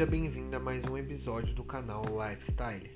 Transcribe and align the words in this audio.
Seja 0.00 0.10
bem-vindo 0.10 0.56
a 0.56 0.58
mais 0.58 0.82
um 0.86 0.96
episódio 0.96 1.54
do 1.54 1.62
canal 1.62 2.02
Lifestyle. 2.04 2.90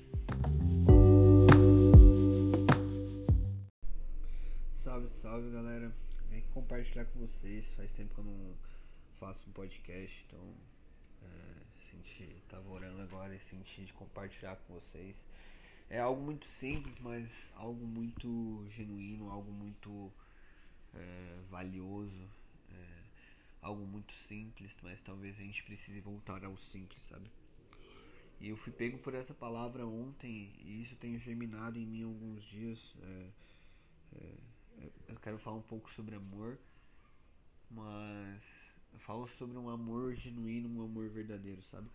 Salve, 4.83 5.07
salve 5.21 5.51
galera. 5.51 5.93
Vem 6.31 6.41
compartilhar 6.51 7.05
com 7.05 7.19
vocês. 7.19 7.63
Faz 7.75 7.91
tempo 7.91 8.11
que 8.15 8.21
eu 8.21 8.23
não 8.23 8.55
faço 9.19 9.47
um 9.47 9.53
podcast, 9.53 10.25
então 10.25 10.51
é, 11.21 11.27
senti, 11.91 12.41
tava 12.49 12.67
orando 12.71 12.99
agora 13.03 13.35
e 13.35 13.39
senti 13.51 13.85
de 13.85 13.93
compartilhar 13.93 14.55
com 14.55 14.73
vocês. 14.73 15.15
É 15.91 15.99
algo 15.99 16.19
muito 16.19 16.47
simples, 16.59 16.95
mas 17.01 17.29
algo 17.53 17.85
muito 17.85 18.65
genuíno, 18.71 19.29
algo 19.29 19.51
muito 19.51 20.11
é, 20.95 21.37
valioso. 21.51 22.27
Algo 23.65 23.83
muito 23.83 24.13
simples, 24.27 24.71
mas 24.83 25.01
talvez 25.01 25.35
a 25.39 25.41
gente 25.41 25.63
precise 25.63 25.99
voltar 25.99 26.45
ao 26.45 26.55
simples, 26.71 27.01
sabe? 27.09 27.27
E 28.39 28.49
eu 28.49 28.55
fui 28.57 28.71
pego 28.71 28.99
por 28.99 29.15
essa 29.15 29.33
palavra 29.33 29.87
ontem 29.87 30.53
e 30.59 30.83
isso 30.83 30.95
tem 30.97 31.17
germinado 31.17 31.79
em 31.79 31.85
mim 31.85 32.03
alguns 32.03 32.43
dias. 32.43 32.79
É, 33.01 33.27
é, 34.17 34.33
é, 34.83 34.89
eu 35.07 35.15
quero 35.19 35.39
falar 35.39 35.57
um 35.57 35.63
pouco 35.63 35.91
sobre 35.93 36.15
amor, 36.15 36.59
mas 37.71 38.41
eu 38.93 38.99
falo 38.99 39.27
sobre 39.39 39.57
um 39.57 39.69
amor 39.69 40.15
genuíno, 40.15 40.69
um 40.69 40.83
amor 40.85 41.09
verdadeiro, 41.09 41.63
sabe? 41.63 41.89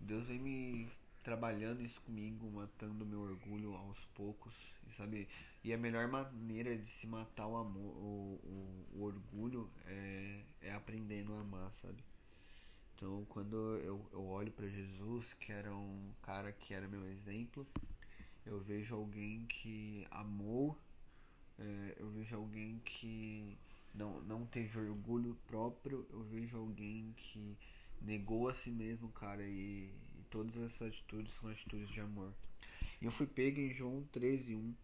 Deus 0.00 0.26
vem 0.26 0.38
me 0.38 0.88
trabalhando 1.22 1.82
isso 1.82 2.00
comigo, 2.02 2.50
matando 2.50 3.06
meu 3.06 3.20
orgulho 3.20 3.74
aos 3.74 3.98
poucos, 4.14 4.54
sabe? 4.96 5.28
E 5.64 5.72
a 5.72 5.78
melhor 5.78 6.08
maneira 6.08 6.76
de 6.76 6.90
se 7.00 7.06
matar 7.06 7.46
o 7.46 7.56
amor, 7.56 7.96
o, 7.96 8.40
o, 8.44 8.98
o 8.98 9.02
orgulho 9.04 9.70
é 9.86 10.19
aprendendo 10.80 11.34
a 11.34 11.40
amar, 11.40 11.72
sabe? 11.80 12.02
Então, 12.96 13.24
quando 13.30 13.56
eu, 13.78 14.04
eu 14.12 14.26
olho 14.26 14.50
para 14.52 14.68
Jesus, 14.68 15.24
que 15.40 15.52
era 15.52 15.74
um 15.74 16.12
cara 16.22 16.52
que 16.52 16.74
era 16.74 16.86
meu 16.88 17.06
exemplo, 17.08 17.66
eu 18.44 18.60
vejo 18.60 18.94
alguém 18.94 19.46
que 19.46 20.06
amou, 20.10 20.76
é, 21.58 21.96
eu 21.98 22.10
vejo 22.10 22.36
alguém 22.36 22.78
que 22.84 23.56
não, 23.94 24.20
não 24.22 24.46
teve 24.46 24.78
orgulho 24.78 25.36
próprio, 25.46 26.06
eu 26.10 26.22
vejo 26.24 26.58
alguém 26.58 27.14
que 27.16 27.56
negou 28.02 28.48
a 28.48 28.54
si 28.54 28.70
mesmo, 28.70 29.08
cara, 29.12 29.42
e, 29.42 29.90
e 30.18 30.24
todas 30.30 30.56
essas 30.56 30.88
atitudes 30.88 31.32
são 31.40 31.50
atitudes 31.50 31.88
de 31.88 32.00
amor. 32.00 32.32
E 33.00 33.06
eu 33.06 33.10
fui 33.12 33.26
pego 33.26 33.60
em 33.60 33.72
João 33.72 34.04
13, 34.12 34.54
1, 34.54 34.74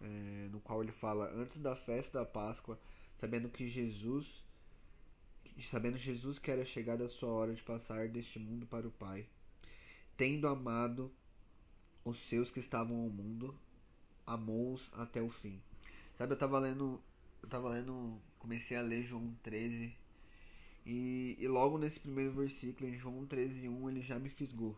é, 0.00 0.48
no 0.50 0.60
qual 0.60 0.82
ele 0.82 0.92
fala: 0.92 1.30
Antes 1.32 1.60
da 1.60 1.76
festa 1.76 2.18
da 2.18 2.26
Páscoa, 2.26 2.78
sabendo 3.18 3.48
que 3.48 3.68
Jesus, 3.68 4.26
sabendo 5.68 5.98
Jesus 5.98 6.38
que 6.38 6.50
era 6.50 6.64
chegada 6.64 7.04
a 7.04 7.08
sua 7.08 7.30
hora 7.30 7.54
de 7.54 7.62
passar 7.62 8.08
deste 8.08 8.38
mundo 8.38 8.66
para 8.66 8.86
o 8.86 8.90
Pai, 8.90 9.26
tendo 10.16 10.48
amado 10.48 11.12
os 12.04 12.18
seus 12.28 12.50
que 12.50 12.60
estavam 12.60 13.00
ao 13.00 13.08
mundo, 13.08 13.54
amou-os 14.26 14.90
até 14.94 15.20
o 15.22 15.30
fim. 15.30 15.60
Sabe, 16.16 16.32
eu 16.32 16.38
tava 16.38 16.58
lendo, 16.58 17.00
eu 17.42 17.48
tava 17.48 17.68
lendo, 17.68 18.20
comecei 18.38 18.76
a 18.76 18.82
ler 18.82 19.04
João 19.04 19.34
13 19.42 19.94
e, 20.84 21.36
e 21.38 21.46
logo 21.46 21.78
nesse 21.78 22.00
primeiro 22.00 22.32
versículo, 22.32 22.88
em 22.88 22.98
João 22.98 23.24
13, 23.26 23.68
1, 23.68 23.90
ele 23.90 24.02
já 24.02 24.18
me 24.18 24.28
fisgou. 24.28 24.76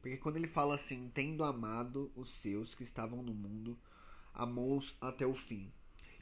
Porque 0.00 0.16
quando 0.16 0.36
ele 0.36 0.48
fala 0.48 0.74
assim, 0.74 1.10
tendo 1.14 1.44
amado 1.44 2.10
os 2.16 2.30
seus 2.40 2.74
que 2.74 2.82
estavam 2.82 3.22
no 3.22 3.34
mundo, 3.34 3.78
amou-os 4.34 4.94
até 5.00 5.26
o 5.26 5.34
fim. 5.34 5.70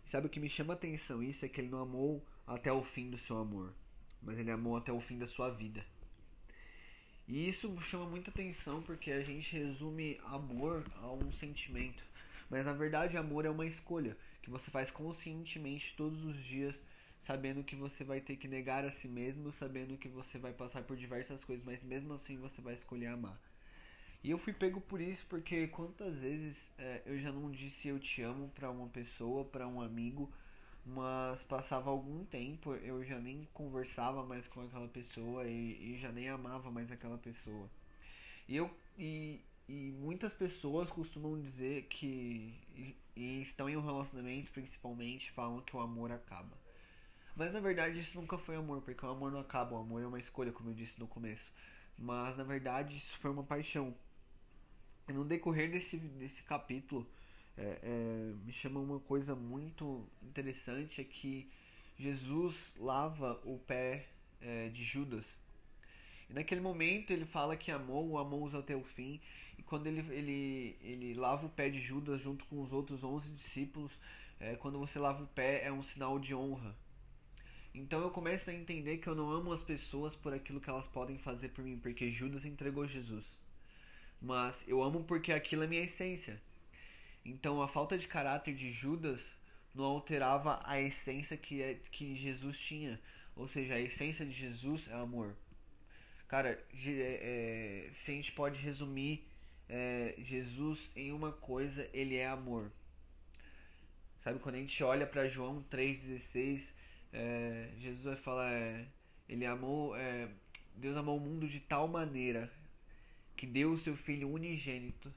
Sabe 0.06 0.26
o 0.26 0.30
que 0.30 0.40
me 0.40 0.48
chama 0.48 0.74
a 0.74 0.76
atenção 0.76 1.22
isso 1.22 1.44
é 1.44 1.48
que 1.48 1.60
ele 1.60 1.70
não 1.70 1.80
amou 1.80 2.24
até 2.46 2.72
o 2.72 2.82
fim 2.82 3.10
do 3.10 3.18
seu 3.18 3.38
amor, 3.38 3.74
mas 4.26 4.38
ele 4.38 4.50
amou 4.50 4.76
até 4.76 4.92
o 4.92 5.00
fim 5.00 5.16
da 5.16 5.28
sua 5.28 5.48
vida. 5.48 5.82
E 7.28 7.48
isso 7.48 7.80
chama 7.82 8.04
muita 8.06 8.30
atenção 8.30 8.82
porque 8.82 9.10
a 9.10 9.22
gente 9.22 9.56
resume 9.56 10.20
amor 10.24 10.84
a 10.96 11.10
um 11.10 11.32
sentimento, 11.32 12.04
mas 12.50 12.64
na 12.64 12.72
verdade 12.72 13.16
amor 13.16 13.44
é 13.44 13.50
uma 13.50 13.66
escolha 13.66 14.16
que 14.42 14.50
você 14.50 14.70
faz 14.70 14.90
conscientemente 14.90 15.94
todos 15.96 16.24
os 16.24 16.36
dias, 16.44 16.74
sabendo 17.26 17.64
que 17.64 17.74
você 17.74 18.04
vai 18.04 18.20
ter 18.20 18.36
que 18.36 18.46
negar 18.46 18.84
a 18.84 18.92
si 18.92 19.08
mesmo, 19.08 19.52
sabendo 19.58 19.96
que 19.96 20.08
você 20.08 20.38
vai 20.38 20.52
passar 20.52 20.82
por 20.82 20.96
diversas 20.96 21.42
coisas, 21.44 21.64
mas 21.64 21.82
mesmo 21.82 22.14
assim 22.14 22.36
você 22.36 22.60
vai 22.60 22.74
escolher 22.74 23.06
amar. 23.06 23.40
E 24.22 24.30
eu 24.30 24.38
fui 24.38 24.52
pego 24.52 24.80
por 24.80 25.00
isso 25.00 25.24
porque 25.28 25.68
quantas 25.68 26.14
vezes 26.16 26.56
é, 26.78 27.02
eu 27.06 27.18
já 27.18 27.32
não 27.32 27.50
disse 27.50 27.88
eu 27.88 27.98
te 27.98 28.22
amo 28.22 28.48
para 28.54 28.70
uma 28.70 28.88
pessoa, 28.88 29.44
para 29.44 29.66
um 29.66 29.80
amigo, 29.80 30.32
mas 30.86 31.42
passava 31.42 31.90
algum 31.90 32.24
tempo 32.26 32.74
eu 32.76 33.04
já 33.04 33.18
nem 33.18 33.48
conversava 33.52 34.24
mais 34.24 34.46
com 34.46 34.62
aquela 34.62 34.86
pessoa 34.86 35.44
e, 35.44 35.94
e 35.94 35.98
já 36.00 36.12
nem 36.12 36.28
amava 36.28 36.70
mais 36.70 36.90
aquela 36.92 37.18
pessoa. 37.18 37.68
E 38.48 38.56
eu 38.56 38.70
e, 38.96 39.40
e 39.68 39.92
muitas 39.98 40.32
pessoas 40.32 40.88
costumam 40.88 41.40
dizer 41.40 41.86
que 41.88 42.54
e, 42.76 42.96
e 43.16 43.42
estão 43.42 43.68
em 43.68 43.76
um 43.76 43.84
relacionamento 43.84 44.52
principalmente 44.52 45.32
falam 45.32 45.60
que 45.62 45.76
o 45.76 45.80
amor 45.80 46.12
acaba. 46.12 46.56
Mas 47.34 47.52
na 47.52 47.60
verdade 47.60 47.98
isso 47.98 48.18
nunca 48.18 48.38
foi 48.38 48.56
amor, 48.56 48.80
porque 48.80 49.04
o 49.04 49.10
amor 49.10 49.32
não 49.32 49.40
acaba, 49.40 49.74
o 49.74 49.78
amor 49.78 50.02
é 50.02 50.06
uma 50.06 50.20
escolha, 50.20 50.52
como 50.52 50.70
eu 50.70 50.74
disse 50.74 50.98
no 50.98 51.06
começo. 51.08 51.44
Mas 51.98 52.36
na 52.36 52.44
verdade 52.44 52.96
isso 52.96 53.18
foi 53.18 53.30
uma 53.30 53.42
paixão 53.42 53.94
no 55.08 55.24
decorrer 55.24 55.70
desse, 55.70 55.96
desse 55.96 56.42
capítulo, 56.44 57.06
é, 57.56 57.78
é, 57.82 58.32
me 58.44 58.52
chama 58.52 58.80
uma 58.80 59.00
coisa 59.00 59.34
muito 59.34 60.06
interessante 60.22 61.00
é 61.00 61.04
que 61.04 61.48
Jesus 61.98 62.54
lava 62.78 63.40
o 63.44 63.58
pé 63.58 64.06
é, 64.40 64.68
de 64.68 64.84
Judas. 64.84 65.24
E 66.28 66.32
naquele 66.32 66.60
momento 66.60 67.12
ele 67.12 67.24
fala 67.24 67.56
que 67.56 67.70
amou, 67.70 68.18
amou-os 68.18 68.54
até 68.54 68.74
o 68.76 68.82
fim. 68.82 69.20
E 69.58 69.62
quando 69.62 69.86
ele, 69.86 70.00
ele, 70.12 70.76
ele 70.82 71.14
lava 71.14 71.46
o 71.46 71.50
pé 71.50 71.68
de 71.68 71.80
Judas 71.80 72.20
junto 72.20 72.44
com 72.46 72.62
os 72.62 72.72
outros 72.72 73.02
11 73.02 73.30
discípulos, 73.30 73.92
é, 74.38 74.54
quando 74.56 74.78
você 74.78 74.98
lava 74.98 75.22
o 75.22 75.28
pé 75.28 75.64
é 75.64 75.72
um 75.72 75.82
sinal 75.82 76.18
de 76.18 76.34
honra. 76.34 76.74
Então 77.74 78.00
eu 78.00 78.10
começo 78.10 78.48
a 78.50 78.54
entender 78.54 78.98
que 78.98 79.06
eu 79.06 79.14
não 79.14 79.30
amo 79.30 79.52
as 79.52 79.62
pessoas 79.62 80.14
por 80.16 80.32
aquilo 80.32 80.60
que 80.60 80.70
elas 80.70 80.86
podem 80.88 81.18
fazer 81.18 81.50
por 81.50 81.64
mim, 81.64 81.78
porque 81.78 82.10
Judas 82.10 82.44
entregou 82.44 82.86
Jesus 82.86 83.24
mas 84.20 84.56
eu 84.66 84.82
amo 84.82 85.04
porque 85.04 85.32
aquilo 85.32 85.64
é 85.64 85.66
minha 85.66 85.84
essência. 85.84 86.40
Então 87.26 87.60
a 87.60 87.66
falta 87.66 87.98
de 87.98 88.06
caráter 88.06 88.54
de 88.54 88.70
Judas 88.70 89.20
não 89.74 89.84
alterava 89.84 90.60
a 90.64 90.80
essência 90.80 91.36
que, 91.36 91.60
é, 91.60 91.74
que 91.90 92.14
Jesus 92.14 92.56
tinha. 92.56 93.00
Ou 93.34 93.48
seja, 93.48 93.74
a 93.74 93.80
essência 93.80 94.24
de 94.24 94.32
Jesus 94.32 94.86
é 94.88 94.94
amor. 94.94 95.36
Cara, 96.28 96.50
é, 96.72 97.88
é, 97.88 97.90
se 97.92 98.12
a 98.12 98.14
gente 98.14 98.30
pode 98.30 98.60
resumir 98.60 99.26
é, 99.68 100.14
Jesus 100.18 100.78
em 100.94 101.12
uma 101.12 101.32
coisa, 101.32 101.88
ele 101.92 102.14
é 102.14 102.28
amor. 102.28 102.70
Sabe, 104.22 104.38
quando 104.38 104.54
a 104.54 104.58
gente 104.58 104.82
olha 104.84 105.06
para 105.06 105.28
João 105.28 105.64
3,16, 105.70 106.74
é, 107.12 107.70
Jesus 107.78 108.04
vai 108.04 108.16
falar: 108.16 108.52
é, 108.52 108.86
Ele 109.28 109.44
amou, 109.44 109.96
é, 109.96 110.28
Deus 110.76 110.96
amou 110.96 111.16
o 111.16 111.20
mundo 111.20 111.48
de 111.48 111.58
tal 111.60 111.88
maneira 111.88 112.50
que 113.36 113.46
deu 113.46 113.72
o 113.72 113.78
seu 113.78 113.96
filho 113.96 114.30
unigênito 114.30 115.12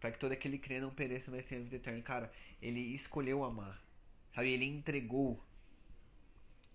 para 0.00 0.10
que 0.10 0.18
todo 0.18 0.32
aquele 0.32 0.58
que 0.58 0.64
crê 0.64 0.80
não 0.80 0.90
pereça, 0.90 1.30
mas 1.30 1.44
tenha 1.46 1.62
vida 1.62 1.76
eterna. 1.76 2.02
Cara, 2.02 2.32
ele 2.60 2.80
escolheu 2.94 3.44
amar, 3.44 3.82
sabe? 4.34 4.50
Ele 4.50 4.64
entregou. 4.64 5.42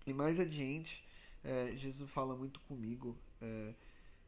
E 0.06 0.12
mais 0.12 0.38
adiante, 0.38 1.04
é, 1.42 1.72
Jesus 1.76 2.08
fala 2.10 2.36
muito 2.36 2.60
comigo. 2.60 3.16
É, 3.42 3.74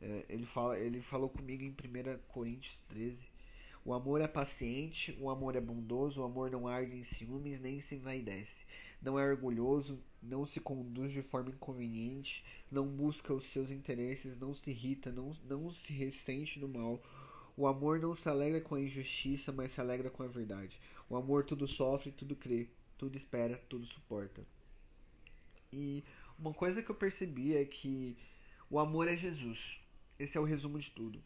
é, 0.00 0.24
ele, 0.28 0.46
fala, 0.46 0.78
ele 0.78 1.00
falou 1.00 1.28
comigo 1.28 1.62
em 1.62 1.70
1 1.70 2.18
Coríntios 2.28 2.80
13. 2.88 3.16
O 3.84 3.94
amor 3.94 4.20
é 4.20 4.28
paciente, 4.28 5.16
o 5.20 5.30
amor 5.30 5.56
é 5.56 5.60
bondoso, 5.60 6.20
o 6.20 6.24
amor 6.24 6.50
não 6.50 6.66
arde 6.66 6.96
em 6.96 7.04
ciúmes 7.04 7.60
nem 7.60 7.80
se 7.80 7.94
envaidece 7.94 8.66
não 9.00 9.18
é 9.18 9.24
orgulhoso, 9.24 9.98
não 10.22 10.44
se 10.44 10.60
conduz 10.60 11.12
de 11.12 11.22
forma 11.22 11.50
inconveniente, 11.50 12.44
não 12.70 12.86
busca 12.86 13.32
os 13.32 13.44
seus 13.44 13.70
interesses, 13.70 14.38
não 14.38 14.54
se 14.54 14.70
irrita, 14.70 15.12
não, 15.12 15.36
não 15.44 15.72
se 15.72 15.92
ressente 15.92 16.58
do 16.58 16.68
mal. 16.68 17.00
O 17.58 17.66
amor 17.66 17.98
não 17.98 18.14
se 18.14 18.28
alegra 18.28 18.60
com 18.60 18.76
a 18.76 18.80
injustiça, 18.80 19.50
mas 19.50 19.72
se 19.72 19.80
alegra 19.80 20.08
com 20.08 20.22
a 20.22 20.28
verdade. 20.28 20.80
O 21.10 21.16
amor 21.16 21.44
tudo 21.44 21.66
sofre, 21.66 22.12
tudo 22.12 22.36
crê, 22.36 22.68
tudo 22.96 23.16
espera, 23.16 23.60
tudo 23.68 23.84
suporta. 23.84 24.46
E 25.72 26.04
uma 26.38 26.54
coisa 26.54 26.80
que 26.80 26.88
eu 26.88 26.94
percebi 26.94 27.56
é 27.56 27.64
que 27.64 28.16
o 28.70 28.78
amor 28.78 29.08
é 29.08 29.16
Jesus. 29.16 29.58
Esse 30.20 30.38
é 30.38 30.40
o 30.40 30.44
resumo 30.44 30.78
de 30.78 30.92
tudo. 30.92 31.20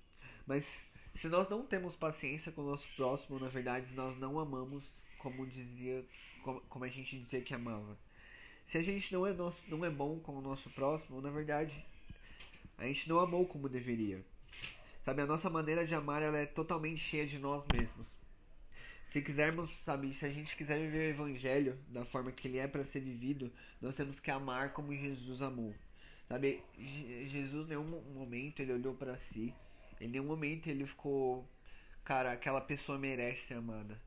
Mas 0.46 0.90
se 1.14 1.28
nós 1.28 1.50
não 1.50 1.66
temos 1.66 1.96
paciência 1.96 2.50
com 2.50 2.62
o 2.62 2.70
nosso 2.70 2.88
próximo, 2.96 3.38
na 3.38 3.48
verdade 3.48 3.92
nós 3.92 4.16
não 4.16 4.40
amamos 4.40 4.82
como 5.18 5.46
dizia, 5.46 6.02
como, 6.42 6.82
a 6.82 6.88
gente 6.88 7.18
dizia 7.18 7.42
que 7.42 7.52
amava. 7.52 7.98
Se 8.68 8.78
a 8.78 8.82
gente 8.82 9.12
não 9.12 9.26
é, 9.26 9.34
nosso, 9.34 9.58
não 9.68 9.84
é 9.84 9.90
bom 9.90 10.18
com 10.18 10.38
o 10.38 10.40
nosso 10.40 10.70
próximo, 10.70 11.20
na 11.20 11.28
verdade, 11.28 11.84
a 12.78 12.86
gente 12.86 13.06
não 13.06 13.20
amou 13.20 13.46
como 13.46 13.68
deveria. 13.68 14.24
Sabe, 15.04 15.22
a 15.22 15.26
nossa 15.26 15.50
maneira 15.50 15.84
de 15.84 15.94
amar 15.94 16.22
ela 16.22 16.38
é 16.38 16.46
totalmente 16.46 17.00
cheia 17.00 17.26
de 17.26 17.38
nós 17.38 17.64
mesmos. 17.72 18.06
Se 19.04 19.20
quisermos, 19.20 19.70
sabe, 19.84 20.14
se 20.14 20.24
a 20.24 20.30
gente 20.30 20.56
quiser 20.56 20.78
viver 20.78 21.08
o 21.08 21.10
evangelho 21.10 21.78
da 21.88 22.04
forma 22.04 22.32
que 22.32 22.48
ele 22.48 22.58
é 22.58 22.68
para 22.68 22.84
ser 22.84 23.00
vivido, 23.00 23.52
nós 23.80 23.94
temos 23.94 24.18
que 24.20 24.30
amar 24.30 24.72
como 24.72 24.94
Jesus 24.94 25.42
amou. 25.42 25.74
Sabe, 26.28 26.62
Jesus 26.78 27.66
em 27.66 27.70
nenhum 27.70 28.00
momento 28.14 28.60
ele 28.60 28.72
olhou 28.72 28.94
para 28.94 29.16
si, 29.16 29.52
em 30.00 30.08
nenhum 30.08 30.24
momento 30.24 30.68
ele 30.68 30.86
ficou, 30.86 31.46
cara, 32.04 32.32
aquela 32.32 32.60
pessoa 32.60 32.96
merece 32.96 33.48
ser 33.48 33.54
amada. 33.54 34.00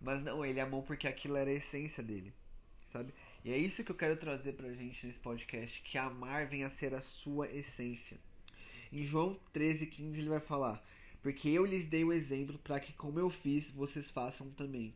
Mas 0.00 0.22
não, 0.22 0.44
ele 0.46 0.60
amou 0.60 0.82
porque 0.82 1.06
aquilo 1.06 1.36
era 1.36 1.50
a 1.50 1.54
essência 1.54 2.02
dele, 2.02 2.32
sabe? 2.92 3.12
E 3.44 3.52
é 3.52 3.58
isso 3.58 3.84
que 3.84 3.90
eu 3.90 3.96
quero 3.96 4.16
trazer 4.16 4.52
pra 4.52 4.72
gente 4.72 5.04
nesse 5.04 5.18
podcast, 5.18 5.82
que 5.82 5.98
amar 5.98 6.46
venha 6.46 6.68
a 6.68 6.70
ser 6.70 6.94
a 6.94 7.02
sua 7.02 7.50
essência. 7.50 8.16
Em 8.92 9.06
João 9.06 9.38
13:15 9.52 10.18
ele 10.18 10.28
vai 10.28 10.40
falar: 10.40 10.84
"Porque 11.22 11.48
eu 11.48 11.64
lhes 11.64 11.86
dei 11.86 12.04
o 12.04 12.12
exemplo 12.12 12.58
para 12.58 12.78
que 12.78 12.92
como 12.92 13.18
eu 13.18 13.30
fiz, 13.30 13.70
vocês 13.70 14.10
façam 14.10 14.50
também". 14.50 14.94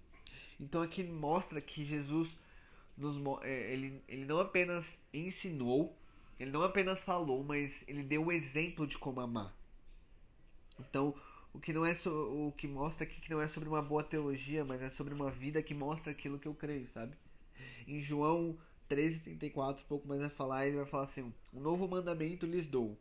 Então 0.60 0.82
aqui 0.82 1.02
mostra 1.02 1.60
que 1.60 1.84
Jesus 1.84 2.36
nos, 2.96 3.16
é, 3.42 3.72
ele, 3.72 4.02
ele 4.08 4.24
não 4.24 4.38
apenas 4.38 4.98
ensinou, 5.12 5.96
ele 6.38 6.50
não 6.50 6.62
apenas 6.62 7.02
falou, 7.04 7.44
mas 7.44 7.84
ele 7.86 8.02
deu 8.02 8.26
o 8.26 8.32
exemplo 8.32 8.86
de 8.86 8.96
como 8.96 9.20
amar. 9.20 9.54
Então, 10.78 11.14
o 11.52 11.58
que 11.58 11.72
não 11.72 11.84
é 11.84 11.94
so, 11.94 12.10
o 12.10 12.52
que 12.52 12.66
mostra 12.66 13.04
aqui 13.04 13.20
que 13.20 13.30
não 13.30 13.40
é 13.40 13.48
sobre 13.48 13.68
uma 13.68 13.82
boa 13.82 14.02
teologia, 14.02 14.64
mas 14.64 14.82
é 14.82 14.90
sobre 14.90 15.14
uma 15.14 15.30
vida 15.30 15.62
que 15.62 15.74
mostra 15.74 16.12
aquilo 16.12 16.38
que 16.38 16.46
eu 16.46 16.54
creio, 16.54 16.88
sabe? 16.88 17.16
Em 17.86 18.00
João 18.00 18.58
13:34, 18.88 19.82
um 19.82 19.88
pouco 19.88 20.08
mais 20.08 20.20
vai 20.20 20.30
falar, 20.30 20.66
ele 20.66 20.76
vai 20.76 20.86
falar 20.86 21.04
assim: 21.04 21.32
"Um 21.52 21.60
novo 21.60 21.88
mandamento 21.88 22.46
lhes 22.46 22.66
dou, 22.66 22.98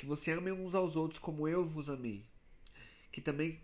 que 0.00 0.06
você 0.06 0.32
amem 0.32 0.52
uns 0.52 0.74
aos 0.74 0.96
outros 0.96 1.20
como 1.20 1.46
eu 1.46 1.64
vos 1.64 1.88
amei. 1.88 2.24
Que 3.12 3.20
também 3.20 3.60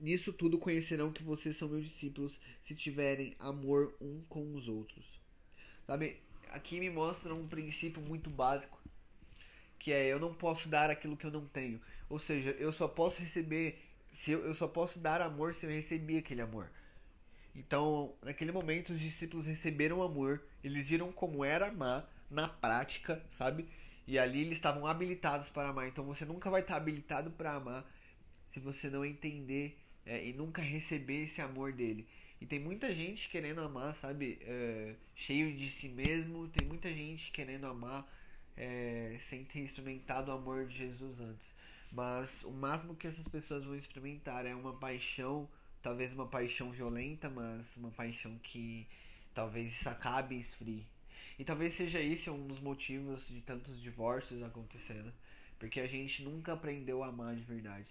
Nisso 0.00 0.32
tudo 0.32 0.56
conhecerão 0.56 1.12
que 1.12 1.22
vocês 1.22 1.58
são 1.58 1.68
meus 1.68 1.84
discípulos 1.84 2.40
se 2.64 2.74
tiverem 2.74 3.36
amor 3.38 3.94
um 4.00 4.22
com 4.30 4.54
os 4.54 4.66
outros. 4.66 5.04
Sabe, 5.86 6.16
aqui 6.48 6.80
me 6.80 6.88
mostra 6.88 7.34
um 7.34 7.46
princípio 7.46 8.00
muito 8.00 8.30
básico, 8.30 8.80
que 9.78 9.92
é 9.92 10.06
eu 10.06 10.18
não 10.18 10.32
posso 10.32 10.70
dar 10.70 10.88
aquilo 10.88 11.18
que 11.18 11.26
eu 11.26 11.30
não 11.30 11.44
tenho. 11.44 11.78
Ou 12.08 12.18
seja, 12.18 12.50
eu 12.52 12.72
só 12.72 12.88
posso 12.88 13.20
receber, 13.20 13.78
se 14.14 14.30
eu, 14.30 14.42
eu 14.46 14.54
só 14.54 14.66
posso 14.66 14.98
dar 14.98 15.20
amor 15.20 15.54
se 15.54 15.66
eu 15.66 15.70
receber 15.70 16.16
aquele 16.16 16.40
amor. 16.40 16.70
Então, 17.54 18.14
naquele 18.22 18.52
momento, 18.52 18.94
os 18.94 19.00
discípulos 19.00 19.44
receberam 19.44 20.02
amor, 20.02 20.42
eles 20.64 20.88
viram 20.88 21.12
como 21.12 21.44
era 21.44 21.68
amar 21.68 22.10
na 22.30 22.48
prática, 22.48 23.22
sabe? 23.36 23.68
E 24.10 24.18
ali 24.18 24.40
eles 24.40 24.54
estavam 24.54 24.88
habilitados 24.88 25.48
para 25.50 25.68
amar. 25.68 25.86
Então, 25.86 26.04
você 26.04 26.24
nunca 26.24 26.50
vai 26.50 26.62
estar 26.62 26.74
habilitado 26.74 27.30
para 27.30 27.52
amar 27.52 27.88
se 28.52 28.58
você 28.58 28.90
não 28.90 29.04
entender 29.04 29.78
é, 30.04 30.26
e 30.26 30.32
nunca 30.32 30.60
receber 30.60 31.26
esse 31.26 31.40
amor 31.40 31.72
dele. 31.72 32.08
E 32.40 32.44
tem 32.44 32.58
muita 32.58 32.92
gente 32.92 33.28
querendo 33.28 33.60
amar, 33.60 33.94
sabe, 34.00 34.36
é, 34.42 34.96
cheio 35.14 35.56
de 35.56 35.70
si 35.70 35.88
mesmo, 35.88 36.48
tem 36.48 36.66
muita 36.66 36.92
gente 36.92 37.30
querendo 37.30 37.68
amar 37.68 38.04
é, 38.56 39.16
sem 39.28 39.44
ter 39.44 39.60
experimentado 39.60 40.32
o 40.32 40.34
amor 40.34 40.66
de 40.66 40.76
Jesus 40.76 41.20
antes. 41.20 41.46
Mas 41.92 42.42
o 42.42 42.50
máximo 42.50 42.96
que 42.96 43.06
essas 43.06 43.28
pessoas 43.28 43.64
vão 43.64 43.76
experimentar 43.76 44.44
é 44.44 44.56
uma 44.56 44.72
paixão, 44.72 45.48
talvez 45.80 46.12
uma 46.12 46.26
paixão 46.26 46.72
violenta, 46.72 47.30
mas 47.30 47.64
uma 47.76 47.92
paixão 47.92 48.36
que 48.42 48.88
talvez 49.32 49.86
acabe 49.86 50.34
e 50.34 50.40
esfrie. 50.40 50.84
E 51.40 51.44
talvez 51.44 51.74
seja 51.74 51.98
esse 51.98 52.28
um 52.28 52.46
dos 52.46 52.60
motivos 52.60 53.26
de 53.26 53.40
tantos 53.40 53.80
divórcios 53.80 54.42
acontecendo, 54.42 55.10
porque 55.58 55.80
a 55.80 55.86
gente 55.86 56.22
nunca 56.22 56.52
aprendeu 56.52 57.02
a 57.02 57.06
amar 57.06 57.34
de 57.34 57.42
verdade. 57.44 57.86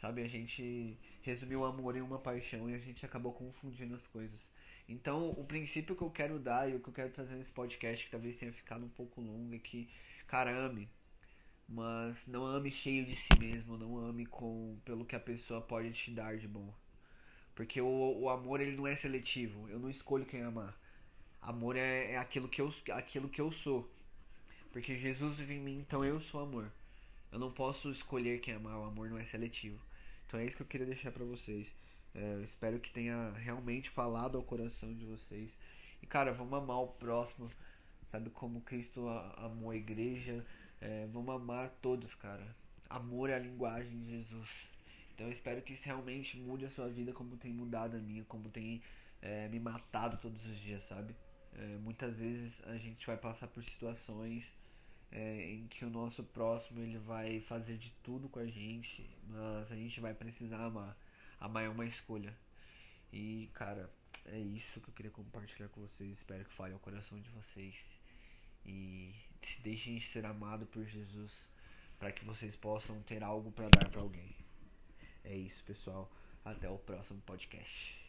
Sabe, 0.00 0.24
a 0.24 0.28
gente 0.28 0.98
resumiu 1.22 1.60
o 1.60 1.64
amor 1.64 1.96
em 1.96 2.00
uma 2.00 2.18
paixão 2.18 2.68
e 2.68 2.74
a 2.74 2.78
gente 2.78 3.06
acabou 3.06 3.32
confundindo 3.32 3.94
as 3.94 4.04
coisas. 4.08 4.44
Então, 4.88 5.30
o 5.30 5.44
princípio 5.44 5.94
que 5.94 6.02
eu 6.02 6.10
quero 6.10 6.40
dar 6.40 6.68
e 6.68 6.74
o 6.74 6.80
que 6.80 6.88
eu 6.88 6.92
quero 6.92 7.10
trazer 7.10 7.36
nesse 7.36 7.52
podcast, 7.52 8.04
que 8.04 8.10
talvez 8.10 8.36
tenha 8.36 8.52
ficado 8.52 8.84
um 8.84 8.88
pouco 8.88 9.20
longo, 9.20 9.54
é 9.54 9.58
que, 9.60 9.88
cara, 10.26 10.50
ame. 10.50 10.88
Mas 11.68 12.26
não 12.26 12.44
ame 12.44 12.72
cheio 12.72 13.06
de 13.06 13.14
si 13.14 13.38
mesmo, 13.38 13.78
não 13.78 13.98
ame 13.98 14.26
com 14.26 14.76
pelo 14.84 15.04
que 15.04 15.14
a 15.14 15.20
pessoa 15.20 15.60
pode 15.60 15.92
te 15.92 16.10
dar 16.10 16.36
de 16.36 16.48
bom. 16.48 16.74
Porque 17.54 17.80
o, 17.80 18.18
o 18.18 18.28
amor 18.28 18.60
ele 18.60 18.76
não 18.76 18.88
é 18.88 18.96
seletivo, 18.96 19.68
eu 19.68 19.78
não 19.78 19.88
escolho 19.88 20.26
quem 20.26 20.42
amar. 20.42 20.76
Amor 21.42 21.76
é, 21.76 22.12
é 22.12 22.18
aquilo, 22.18 22.48
que 22.48 22.60
eu, 22.60 22.72
aquilo 22.92 23.28
que 23.28 23.40
eu 23.40 23.50
sou. 23.50 23.88
Porque 24.72 24.96
Jesus 24.96 25.38
vive 25.38 25.54
em 25.54 25.60
mim, 25.60 25.78
então 25.80 26.04
eu 26.04 26.20
sou 26.20 26.40
amor. 26.40 26.70
Eu 27.32 27.38
não 27.38 27.50
posso 27.50 27.90
escolher 27.90 28.40
quem 28.40 28.54
amar, 28.54 28.78
o 28.78 28.84
amor 28.84 29.08
não 29.08 29.18
é 29.18 29.24
seletivo. 29.24 29.80
Então 30.26 30.38
é 30.38 30.46
isso 30.46 30.56
que 30.56 30.62
eu 30.62 30.66
queria 30.66 30.86
deixar 30.86 31.10
para 31.10 31.24
vocês. 31.24 31.66
É, 32.14 32.40
espero 32.44 32.78
que 32.78 32.90
tenha 32.90 33.30
realmente 33.32 33.88
falado 33.90 34.36
ao 34.36 34.44
coração 34.44 34.92
de 34.94 35.04
vocês. 35.04 35.56
E 36.02 36.06
cara, 36.06 36.32
vamos 36.32 36.54
amar 36.54 36.82
o 36.82 36.88
próximo, 36.88 37.50
sabe 38.10 38.30
como 38.30 38.60
Cristo 38.60 39.08
amou 39.36 39.70
a 39.70 39.76
igreja. 39.76 40.44
É, 40.80 41.06
vamos 41.12 41.34
amar 41.34 41.70
todos, 41.82 42.14
cara. 42.14 42.54
Amor 42.88 43.30
é 43.30 43.34
a 43.34 43.38
linguagem 43.38 43.98
de 43.98 44.10
Jesus. 44.10 44.48
Então 45.14 45.26
eu 45.26 45.32
espero 45.32 45.62
que 45.62 45.72
isso 45.72 45.84
realmente 45.84 46.36
mude 46.38 46.64
a 46.64 46.70
sua 46.70 46.88
vida 46.88 47.12
como 47.12 47.36
tem 47.36 47.52
mudado 47.52 47.96
a 47.96 48.00
minha, 48.00 48.24
como 48.24 48.48
tem 48.48 48.82
é, 49.20 49.48
me 49.48 49.60
matado 49.60 50.16
todos 50.16 50.44
os 50.46 50.58
dias, 50.60 50.82
sabe? 50.88 51.14
É, 51.56 51.76
muitas 51.78 52.16
vezes 52.16 52.52
a 52.64 52.76
gente 52.76 53.06
vai 53.06 53.16
passar 53.16 53.46
por 53.48 53.62
situações 53.64 54.44
é, 55.12 55.50
em 55.50 55.66
que 55.66 55.84
o 55.84 55.90
nosso 55.90 56.22
próximo 56.22 56.80
ele 56.80 56.98
vai 56.98 57.40
fazer 57.40 57.76
de 57.76 57.90
tudo 58.02 58.28
com 58.28 58.38
a 58.38 58.46
gente, 58.46 59.08
mas 59.28 59.70
a 59.70 59.76
gente 59.76 60.00
vai 60.00 60.14
precisar 60.14 60.64
amar. 60.64 60.96
Amar 61.40 61.64
é 61.64 61.68
uma 61.68 61.86
escolha. 61.86 62.32
E, 63.12 63.50
cara, 63.54 63.90
é 64.26 64.38
isso 64.38 64.80
que 64.80 64.88
eu 64.88 64.94
queria 64.94 65.10
compartilhar 65.10 65.68
com 65.68 65.80
vocês. 65.80 66.12
Espero 66.18 66.44
que 66.44 66.54
fale 66.54 66.74
ao 66.74 66.80
coração 66.80 67.18
de 67.20 67.30
vocês. 67.30 67.74
E 68.64 69.12
deixem 69.62 70.00
ser 70.12 70.24
amado 70.26 70.66
por 70.66 70.84
Jesus 70.84 71.32
para 71.98 72.12
que 72.12 72.24
vocês 72.24 72.54
possam 72.56 73.00
ter 73.02 73.22
algo 73.22 73.50
para 73.52 73.68
dar 73.68 73.88
para 73.90 74.00
alguém. 74.00 74.34
É 75.24 75.34
isso, 75.34 75.62
pessoal. 75.64 76.10
Até 76.44 76.68
o 76.68 76.78
próximo 76.78 77.20
podcast. 77.22 77.99